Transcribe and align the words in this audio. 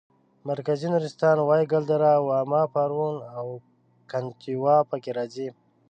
مرکزي 0.49 0.87
نورستان 0.93 1.37
وایګل 1.41 1.83
دره 1.91 2.11
واما 2.27 2.61
پارون 2.73 3.15
او 3.37 3.45
کنتیوا 4.11 4.75
پکې 4.89 5.11
راځي. 5.17 5.47